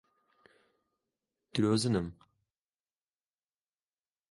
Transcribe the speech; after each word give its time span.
درۆزنم. 1.53 2.07